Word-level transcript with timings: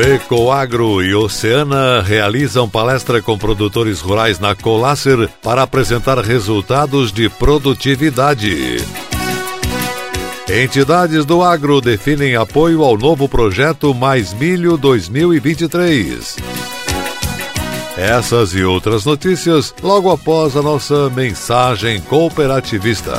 FECOAGRO 0.00 1.02
e 1.02 1.12
Oceana 1.12 2.00
realizam 2.00 2.68
palestra 2.68 3.20
com 3.20 3.36
produtores 3.36 3.98
rurais 3.98 4.38
na 4.38 4.54
Colácer 4.54 5.28
para 5.42 5.64
apresentar 5.64 6.20
resultados 6.20 7.10
de 7.10 7.28
produtividade. 7.28 8.76
Entidades 10.48 11.24
do 11.24 11.42
agro 11.42 11.80
definem 11.80 12.36
apoio 12.36 12.84
ao 12.84 12.96
novo 12.96 13.28
projeto 13.28 13.92
Mais 13.92 14.32
Milho 14.32 14.76
2023. 14.76 16.36
Essas 17.96 18.54
e 18.54 18.62
outras 18.62 19.04
notícias 19.04 19.74
logo 19.82 20.12
após 20.12 20.56
a 20.56 20.62
nossa 20.62 21.10
mensagem 21.10 22.00
cooperativista. 22.02 23.18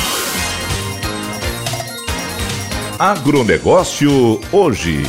Agronegócio 3.01 4.39
hoje. 4.51 5.01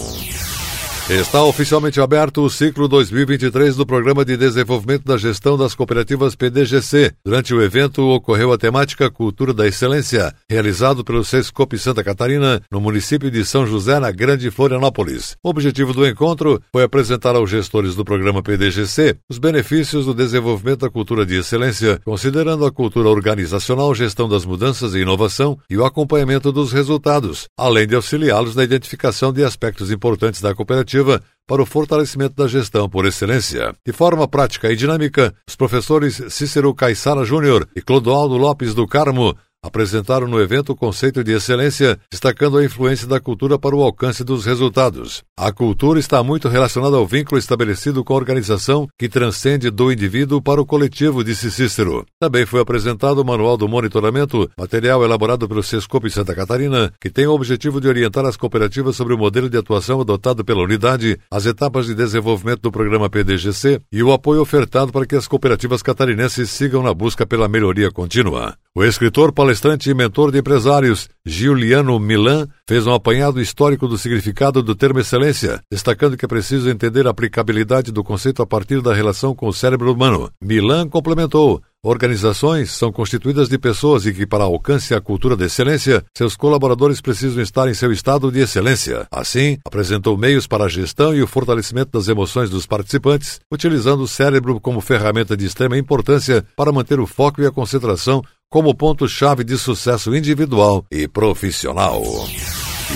Está 1.08 1.41
oficialmente 1.44 2.00
aberto 2.00 2.43
o 2.43 2.50
ciclo 2.50 2.88
2023 2.88 3.76
do 3.76 3.87
Programa 3.87 4.25
de 4.25 4.37
Desenvolvimento 4.37 5.05
da 5.05 5.17
Gestão 5.17 5.56
das 5.56 5.73
Cooperativas 5.73 6.35
PDGC. 6.35 7.12
Durante 7.25 7.55
o 7.55 7.62
evento 7.62 8.03
ocorreu 8.03 8.53
a 8.53 8.58
temática 8.58 9.08
Cultura 9.08 9.55
da 9.55 9.69
Excelência, 9.69 10.35
realizado 10.50 11.05
pelo 11.05 11.25
Sescop 11.25 11.79
Santa 11.79 12.03
Catarina, 12.03 12.61
no 12.69 12.81
município 12.81 13.31
de 13.31 13.44
São 13.44 13.64
José, 13.64 14.00
na 14.00 14.11
Grande 14.11 14.50
Florianópolis. 14.50 15.37
O 15.44 15.50
objetivo 15.50 15.93
do 15.93 16.05
encontro 16.05 16.61
foi 16.73 16.82
apresentar 16.82 17.37
aos 17.37 17.50
gestores 17.50 17.94
do 17.94 18.05
programa 18.05 18.43
PDGC 18.43 19.17
os 19.31 19.38
benefícios 19.38 20.06
do 20.06 20.12
desenvolvimento 20.12 20.81
da 20.81 20.91
cultura 20.91 21.25
de 21.25 21.37
excelência, 21.37 22.00
considerando 22.05 22.67
a 22.67 22.73
cultura 22.73 23.08
organizacional, 23.08 23.94
gestão 23.94 24.29
das 24.29 24.44
mudanças 24.44 24.93
e 24.93 25.03
inovação 25.03 25.56
e 25.70 25.76
o 25.76 25.85
acompanhamento 25.85 26.50
dos 26.50 26.73
resultados, 26.73 27.47
além 27.56 27.87
de 27.87 27.94
auxiliá-los 27.94 28.56
na 28.56 28.64
identificação 28.64 29.32
de 29.32 29.44
aspectos 29.44 29.93
importantes 29.93 30.41
da 30.41 30.53
cooperativa 30.53 30.95
para 31.46 31.62
o 31.62 31.66
fortalecimento 31.66 32.34
da 32.34 32.48
gestão 32.48 32.88
por 32.88 33.06
excelência. 33.06 33.75
De 33.84 33.93
forma 33.93 34.26
prática 34.26 34.70
e 34.70 34.76
dinâmica, 34.76 35.32
os 35.48 35.54
professores 35.54 36.20
Cícero 36.28 36.75
Caissara 36.75 37.25
Júnior 37.25 37.69
e 37.75 37.81
Clodoaldo 37.81 38.37
Lopes 38.37 38.75
do 38.75 38.87
Carmo 38.87 39.37
apresentaram 39.67 40.29
no 40.29 40.41
evento 40.41 40.73
o 40.73 40.77
conceito 40.77 41.25
de 41.25 41.33
excelência, 41.33 41.99
destacando 42.11 42.59
a 42.59 42.65
influência 42.65 43.07
da 43.07 43.21
cultura 43.21 43.59
para 43.59 43.75
o 43.75 43.83
alcance 43.83 44.23
dos 44.23 44.45
resultados. 44.45 45.23
A 45.37 45.53
cultura 45.53 45.99
está 45.99 46.23
muito 46.23 46.49
relacionada 46.49 46.97
ao 46.97 47.07
vínculo 47.07 47.39
estabelecido 47.39 48.05
com 48.05 48.15
a 48.15 48.17
organização 48.17 48.87
que 48.99 49.09
transcende 49.09 49.71
do 49.71 49.91
indivíduo 49.91 50.41
para 50.41 50.61
o 50.61 50.67
coletivo, 50.67 51.25
disse 51.25 51.51
Cícero. 51.51 52.07
Também 52.21 52.47
foi 52.47 52.61
apresentado 52.61 53.19
o 53.19 53.25
Manual 53.25 53.57
do 53.57 53.69
Monitoramento, 53.69 54.49
material 54.57 55.03
elaborado 55.05 55.49
pelo 55.49 55.63
Sescope 55.63 56.11
Santa 56.11 56.35
Catarina, 56.35 56.93
que 57.01 57.11
tem 57.11 57.27
o 57.27 57.33
objetivo 57.35 57.81
de 57.81 57.89
orientar 57.89 58.25
as 58.25 58.37
cooperativas 58.37 58.97
sobre 58.97 59.15
o 59.15 59.19
modelo 59.19 59.51
de 59.51 59.59
atuação 59.59 60.01
adotado 60.01 60.45
pela 60.45 60.63
unidade, 60.63 61.19
as 61.31 61.45
etapas 61.45 61.87
de 61.87 61.95
desenvolvimento 61.95 62.63
do 62.63 62.73
programa 62.73 63.11
PDGC 63.11 63.81
e 63.91 64.03
o 64.03 64.13
apoio 64.13 64.41
ofertado 64.41 64.93
para 64.93 65.07
que 65.07 65.17
as 65.17 65.27
cooperativas 65.27 65.83
catarinenses 65.83 66.51
sigam 66.51 66.83
na 66.83 66.95
busca 66.95 67.27
pela 67.27 67.49
melhoria 67.49 67.91
contínua. 67.91 68.57
O 68.78 68.84
escritor, 68.84 69.32
palestrante 69.32 69.88
e 69.88 69.94
mentor 69.94 70.31
de 70.31 70.38
empresários, 70.38 71.08
Giuliano 71.25 71.99
Milan, 71.99 72.46
fez 72.69 72.87
um 72.87 72.93
apanhado 72.93 73.40
histórico 73.40 73.88
do 73.88 73.96
significado 73.96 74.62
do 74.62 74.75
termo 74.75 75.00
excelência, 75.00 75.62
destacando 75.73 76.14
que 76.14 76.26
é 76.26 76.28
preciso 76.28 76.69
entender 76.69 77.06
a 77.06 77.11
aplicabilidade 77.11 77.90
do 77.90 78.05
conceito 78.05 78.43
a 78.43 78.46
partir 78.46 78.82
da 78.82 78.93
relação 78.93 79.34
com 79.34 79.49
o 79.49 79.52
cérebro 79.52 79.90
humano. 79.90 80.31
Milan 80.43 80.90
complementou: 80.90 81.62
Organizações 81.87 82.73
são 82.73 82.90
constituídas 82.90 83.49
de 83.49 83.56
pessoas 83.56 84.06
e 84.06 84.12
que, 84.12 84.26
para 84.26 84.43
alcance 84.43 84.93
a 84.93 85.00
cultura 85.00 85.37
da 85.37 85.46
excelência, 85.46 86.05
seus 86.19 86.34
colaboradores 86.34 87.00
precisam 87.00 87.40
estar 87.40 87.69
em 87.69 87.75
seu 87.75 87.93
estado 87.93 88.32
de 88.32 88.40
excelência. 88.40 89.06
Assim, 89.08 89.56
apresentou 89.64 90.19
meios 90.19 90.49
para 90.49 90.64
a 90.64 90.69
gestão 90.69 91.14
e 91.14 91.22
o 91.22 91.29
fortalecimento 91.29 91.93
das 91.93 92.08
emoções 92.08 92.50
dos 92.50 92.67
participantes, 92.67 93.38
utilizando 93.52 94.02
o 94.02 94.08
cérebro 94.08 94.61
como 94.61 94.81
ferramenta 94.81 95.37
de 95.37 95.46
extrema 95.46 95.79
importância 95.79 96.44
para 96.56 96.72
manter 96.72 96.99
o 96.99 97.06
foco 97.06 97.40
e 97.40 97.46
a 97.46 97.52
concentração 97.52 98.20
como 98.50 98.75
ponto-chave 98.75 99.44
de 99.44 99.58
sucesso 99.58 100.14
individual 100.14 100.84
e 100.90 101.08
profissional. 101.08 102.02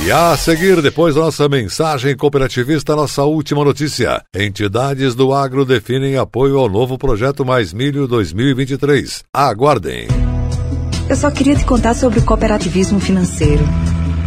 E 0.05 0.11
a 0.11 0.37
seguir, 0.37 0.81
depois 0.81 1.15
da 1.15 1.23
nossa 1.23 1.49
mensagem 1.49 2.17
cooperativista, 2.17 2.95
nossa 2.95 3.25
última 3.25 3.65
notícia. 3.65 4.23
Entidades 4.35 5.15
do 5.15 5.35
agro 5.35 5.65
definem 5.65 6.17
apoio 6.17 6.59
ao 6.59 6.69
novo 6.69 6.97
projeto 6.97 7.45
Mais 7.45 7.73
Milho 7.73 8.07
2023. 8.07 9.25
Aguardem. 9.35 10.07
Eu 11.09 11.17
só 11.17 11.31
queria 11.31 11.57
te 11.57 11.65
contar 11.65 11.95
sobre 11.95 12.21
o 12.21 12.25
cooperativismo 12.25 13.01
financeiro. 13.01 13.65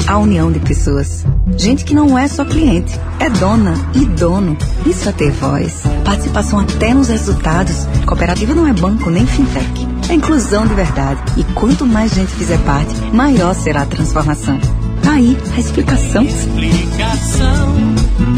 A 0.06 0.18
união 0.18 0.52
de 0.52 0.60
pessoas. 0.60 1.26
Gente 1.58 1.86
que 1.86 1.96
não 1.96 2.20
é 2.20 2.28
só 2.28 2.44
cliente, 2.44 3.00
é 3.20 3.30
dona 3.30 3.74
e 3.96 4.06
dono. 4.06 4.58
Isso 4.86 5.08
é 5.08 5.14
ter 5.14 5.32
voz. 5.32 5.84
Participação 6.04 6.60
até 6.60 6.94
nos 6.94 7.08
resultados. 7.08 7.86
Cooperativa 8.06 8.54
não 8.54 8.68
é 8.68 8.74
banco 8.74 9.10
nem 9.10 9.26
fintech. 9.26 9.93
É 10.10 10.14
inclusão 10.14 10.68
de 10.68 10.74
verdade. 10.74 11.22
E 11.38 11.44
quanto 11.54 11.86
mais 11.86 12.14
gente 12.14 12.32
fizer 12.34 12.58
parte, 12.60 12.94
maior 13.14 13.54
será 13.54 13.84
a 13.84 13.86
transformação. 13.86 14.60
Tá 15.02 15.14
aí 15.14 15.38
a 15.56 15.60
explicação. 15.60 16.24
Explicação, 16.24 17.76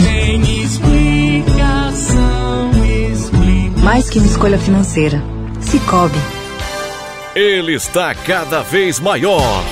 tem 0.04 0.64
explicação, 0.64 2.72
explicação. 3.12 3.84
Mais 3.84 4.10
que 4.10 4.20
uma 4.20 4.28
escolha 4.28 4.58
financeira. 4.58 5.24
Cicobi. 5.62 6.20
Ele 7.36 7.74
está 7.74 8.14
cada 8.16 8.62
vez 8.62 9.00
maior 9.00 9.64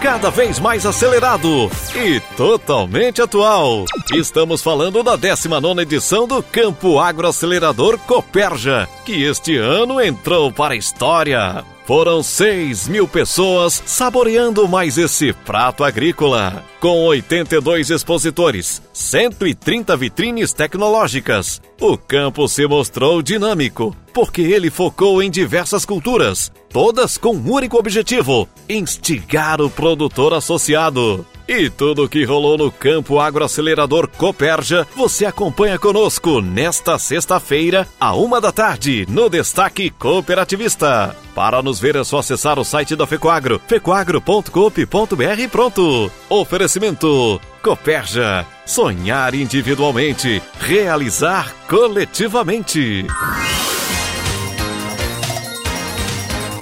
cada 0.00 0.30
vez 0.30 0.60
mais 0.60 0.86
acelerado 0.86 1.68
e 1.94 2.20
totalmente 2.36 3.20
atual. 3.20 3.84
Estamos 4.14 4.62
falando 4.62 5.02
da 5.02 5.16
19 5.16 5.82
edição 5.82 6.26
do 6.26 6.40
Campo 6.40 7.00
Agroacelerador 7.00 7.98
Coperja, 7.98 8.88
que 9.04 9.24
este 9.24 9.56
ano 9.56 10.00
entrou 10.00 10.52
para 10.52 10.74
a 10.74 10.76
história. 10.76 11.64
Foram 11.88 12.22
6 12.22 12.86
mil 12.86 13.08
pessoas 13.08 13.82
saboreando 13.86 14.68
mais 14.68 14.98
esse 14.98 15.32
prato 15.32 15.82
agrícola. 15.82 16.62
Com 16.80 17.06
82 17.06 17.88
expositores, 17.88 18.82
130 18.92 19.96
vitrines 19.96 20.52
tecnológicas, 20.52 21.62
o 21.80 21.96
campo 21.96 22.46
se 22.46 22.66
mostrou 22.66 23.22
dinâmico, 23.22 23.96
porque 24.12 24.42
ele 24.42 24.68
focou 24.68 25.22
em 25.22 25.30
diversas 25.30 25.86
culturas, 25.86 26.52
todas 26.68 27.16
com 27.16 27.34
um 27.34 27.52
único 27.52 27.78
objetivo: 27.78 28.46
instigar 28.68 29.62
o 29.62 29.70
produtor 29.70 30.34
associado. 30.34 31.24
E 31.48 31.70
tudo 31.70 32.04
o 32.04 32.08
que 32.10 32.24
rolou 32.24 32.58
no 32.58 32.70
Campo 32.70 33.18
Agroacelerador 33.18 34.06
Coperja, 34.06 34.86
você 34.94 35.24
acompanha 35.24 35.78
conosco 35.78 36.42
nesta 36.42 36.98
sexta-feira, 36.98 37.88
a 37.98 38.14
uma 38.14 38.38
da 38.38 38.52
tarde, 38.52 39.06
no 39.08 39.30
Destaque 39.30 39.88
Cooperativista. 39.88 41.16
Para 41.34 41.62
nos 41.62 41.80
ver 41.80 41.96
é 41.96 42.04
só 42.04 42.18
acessar 42.18 42.58
o 42.58 42.64
site 42.66 42.94
da 42.94 43.06
Fecoagro, 43.06 43.58
fecoagro.coop.br 43.66 45.48
pronto. 45.50 46.12
Oferecimento 46.28 47.40
Coperja. 47.62 48.44
Sonhar 48.66 49.34
individualmente, 49.34 50.42
realizar 50.60 51.54
coletivamente. 51.66 53.06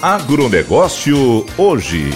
Agronegócio 0.01 1.45
hoje. 1.57 2.09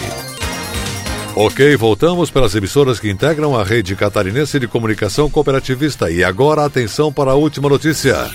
Ok, 1.35 1.77
voltamos 1.77 2.29
pelas 2.29 2.55
emissoras 2.55 2.99
que 2.99 3.09
integram 3.09 3.55
a 3.55 3.63
rede 3.63 3.95
catarinense 3.95 4.59
de 4.59 4.67
comunicação 4.67 5.29
cooperativista. 5.29 6.11
E 6.11 6.25
agora 6.25 6.65
atenção 6.65 7.11
para 7.11 7.31
a 7.31 7.35
última 7.35 7.69
notícia. 7.69 8.29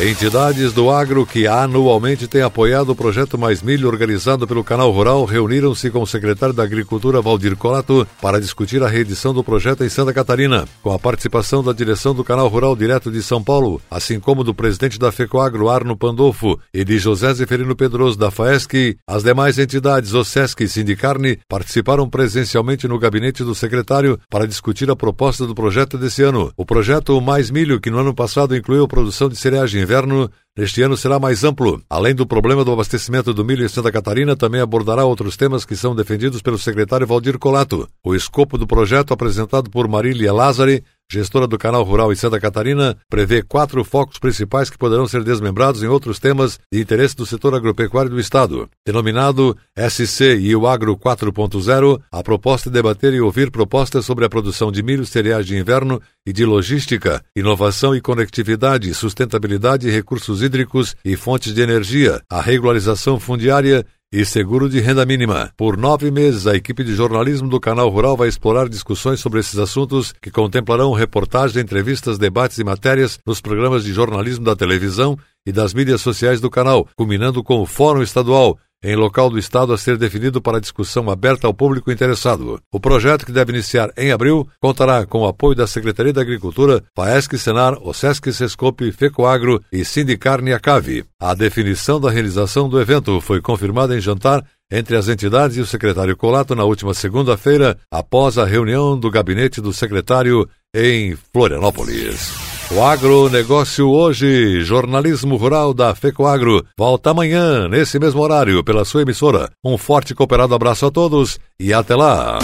Entidades 0.00 0.72
do 0.72 0.90
agro 0.90 1.26
que 1.26 1.48
anualmente 1.48 2.28
têm 2.28 2.40
apoiado 2.40 2.90
o 2.90 2.94
projeto 2.94 3.36
Mais 3.36 3.60
Milho 3.60 3.88
organizado 3.88 4.46
pelo 4.46 4.62
Canal 4.62 4.92
Rural 4.92 5.24
reuniram-se 5.24 5.90
com 5.90 6.00
o 6.00 6.06
secretário 6.06 6.54
da 6.54 6.62
Agricultura 6.62 7.20
Valdir 7.20 7.56
Colato 7.56 8.06
para 8.22 8.40
discutir 8.40 8.80
a 8.80 8.86
reedição 8.86 9.34
do 9.34 9.42
projeto 9.42 9.82
em 9.82 9.88
Santa 9.88 10.14
Catarina, 10.14 10.68
com 10.84 10.92
a 10.92 11.00
participação 11.00 11.64
da 11.64 11.72
direção 11.72 12.14
do 12.14 12.22
Canal 12.22 12.46
Rural 12.46 12.76
Direto 12.76 13.10
de 13.10 13.20
São 13.20 13.42
Paulo, 13.42 13.82
assim 13.90 14.20
como 14.20 14.44
do 14.44 14.54
presidente 14.54 15.00
da 15.00 15.10
FECOAGRO 15.10 15.68
Arno 15.68 15.96
Pandolfo 15.96 16.60
e 16.72 16.84
de 16.84 16.96
José 16.96 17.34
Zeferino 17.34 17.74
Pedroso 17.74 18.16
da 18.16 18.30
FAESC. 18.30 18.98
As 19.04 19.24
demais 19.24 19.58
entidades, 19.58 20.14
o 20.14 20.22
SESC 20.22 20.62
e 20.62 20.68
Sindicarne, 20.68 21.40
participaram 21.48 22.08
presencialmente 22.08 22.86
no 22.86 23.00
gabinete 23.00 23.42
do 23.42 23.52
secretário 23.52 24.16
para 24.30 24.46
discutir 24.46 24.88
a 24.92 24.96
proposta 24.96 25.44
do 25.44 25.56
projeto 25.56 25.98
desse 25.98 26.22
ano. 26.22 26.52
O 26.56 26.64
projeto 26.64 27.20
Mais 27.20 27.50
Milho, 27.50 27.80
que 27.80 27.90
no 27.90 27.98
ano 27.98 28.14
passado 28.14 28.54
incluiu 28.54 28.84
a 28.84 28.88
produção 28.88 29.28
de 29.28 29.34
cereais 29.34 29.72
inverno, 29.88 30.30
neste 30.58 30.82
ano 30.82 30.96
será 30.96 31.20
mais 31.20 31.44
amplo. 31.44 31.80
Além 31.88 32.12
do 32.12 32.26
problema 32.26 32.64
do 32.64 32.72
abastecimento 32.72 33.32
do 33.32 33.44
milho 33.44 33.64
em 33.64 33.68
Santa 33.68 33.92
Catarina, 33.92 34.34
também 34.34 34.60
abordará 34.60 35.04
outros 35.04 35.36
temas 35.36 35.64
que 35.64 35.76
são 35.76 35.94
defendidos 35.94 36.42
pelo 36.42 36.58
secretário 36.58 37.06
Valdir 37.06 37.38
Colato. 37.38 37.88
O 38.04 38.12
escopo 38.12 38.58
do 38.58 38.66
projeto 38.66 39.14
apresentado 39.14 39.70
por 39.70 39.86
Marília 39.86 40.32
Lázari 40.32 40.82
gestora 41.10 41.46
do 41.46 41.56
Canal 41.56 41.82
Rural 41.84 42.12
em 42.12 42.16
Santa 42.16 42.38
Catarina, 42.38 42.96
prevê 43.08 43.42
quatro 43.42 43.82
focos 43.82 44.18
principais 44.18 44.68
que 44.68 44.76
poderão 44.76 45.08
ser 45.08 45.24
desmembrados 45.24 45.82
em 45.82 45.86
outros 45.86 46.18
temas 46.18 46.60
de 46.70 46.80
interesse 46.80 47.16
do 47.16 47.24
setor 47.24 47.54
agropecuário 47.54 48.10
do 48.10 48.20
Estado. 48.20 48.68
Denominado 48.86 49.56
SC 49.74 50.36
e 50.38 50.54
o 50.54 50.66
Agro 50.66 50.96
4.0, 50.96 52.00
a 52.12 52.22
proposta 52.22 52.68
é 52.68 52.72
debater 52.72 53.14
e 53.14 53.20
ouvir 53.20 53.50
propostas 53.50 54.04
sobre 54.04 54.26
a 54.26 54.28
produção 54.28 54.70
de 54.70 54.82
milho, 54.82 55.06
cereais 55.06 55.46
de 55.46 55.56
inverno 55.56 56.00
e 56.26 56.32
de 56.32 56.44
logística, 56.44 57.24
inovação 57.34 57.96
e 57.96 58.02
conectividade, 58.02 58.92
sustentabilidade, 58.92 59.88
recursos 59.88 60.42
hídricos 60.48 60.96
e 61.04 61.14
fontes 61.14 61.54
de 61.54 61.60
energia, 61.60 62.22
a 62.28 62.40
regularização 62.40 63.20
fundiária 63.20 63.84
e 64.10 64.24
seguro 64.24 64.68
de 64.68 64.80
renda 64.80 65.04
mínima. 65.04 65.52
Por 65.56 65.76
nove 65.76 66.10
meses, 66.10 66.46
a 66.46 66.56
equipe 66.56 66.82
de 66.82 66.94
jornalismo 66.94 67.48
do 67.48 67.60
Canal 67.60 67.90
Rural 67.90 68.16
vai 68.16 68.28
explorar 68.28 68.66
discussões 68.66 69.20
sobre 69.20 69.40
esses 69.40 69.58
assuntos 69.58 70.14
que 70.22 70.30
contemplarão 70.30 70.92
reportagens, 70.92 71.62
entrevistas, 71.62 72.18
debates 72.18 72.58
e 72.58 72.64
matérias 72.64 73.18
nos 73.26 73.42
programas 73.42 73.84
de 73.84 73.92
jornalismo 73.92 74.44
da 74.46 74.56
televisão 74.56 75.18
e 75.46 75.52
das 75.52 75.74
mídias 75.74 76.00
sociais 76.00 76.40
do 76.40 76.50
canal, 76.50 76.88
culminando 76.96 77.44
com 77.44 77.60
o 77.60 77.66
Fórum 77.66 78.02
Estadual, 78.02 78.58
em 78.82 78.94
local 78.94 79.30
do 79.30 79.38
Estado 79.38 79.72
a 79.72 79.78
ser 79.78 79.96
definido 79.96 80.40
para 80.40 80.60
discussão 80.60 81.10
aberta 81.10 81.46
ao 81.46 81.54
público 81.54 81.90
interessado. 81.90 82.60
O 82.72 82.78
projeto, 82.78 83.26
que 83.26 83.32
deve 83.32 83.52
iniciar 83.52 83.90
em 83.96 84.12
abril, 84.12 84.48
contará 84.60 85.04
com 85.04 85.22
o 85.22 85.26
apoio 85.26 85.54
da 85.56 85.66
Secretaria 85.66 86.12
da 86.12 86.20
Agricultura, 86.20 86.82
FAESC 86.94 87.38
Senar, 87.38 87.78
OSESC 87.80 88.32
Sescope, 88.32 88.92
FECOAGRO 88.92 89.62
e 89.72 89.84
Sindicarne 89.84 90.52
Acave. 90.52 91.04
A 91.20 91.34
definição 91.34 92.00
da 92.00 92.10
realização 92.10 92.68
do 92.68 92.80
evento 92.80 93.20
foi 93.20 93.40
confirmada 93.40 93.96
em 93.96 94.00
jantar 94.00 94.44
entre 94.70 94.96
as 94.96 95.08
entidades 95.08 95.56
e 95.56 95.60
o 95.60 95.66
secretário 95.66 96.16
Colato 96.16 96.54
na 96.54 96.64
última 96.64 96.92
segunda-feira, 96.92 97.78
após 97.90 98.36
a 98.36 98.44
reunião 98.44 98.98
do 98.98 99.10
gabinete 99.10 99.60
do 99.60 99.72
secretário 99.72 100.48
em 100.74 101.16
Florianópolis. 101.32 102.47
O 102.70 102.82
agronegócio 102.82 103.88
hoje, 103.88 104.60
jornalismo 104.62 105.36
rural 105.36 105.72
da 105.72 105.94
FECOAGRO, 105.94 106.66
volta 106.76 107.10
amanhã, 107.10 107.66
nesse 107.66 107.98
mesmo 107.98 108.20
horário, 108.20 108.62
pela 108.62 108.84
sua 108.84 109.02
emissora. 109.02 109.50
Um 109.64 109.78
forte 109.78 110.10
e 110.10 110.14
cooperado 110.14 110.54
abraço 110.54 110.84
a 110.84 110.90
todos 110.90 111.38
e 111.58 111.72
até 111.72 111.96
lá! 111.96 112.38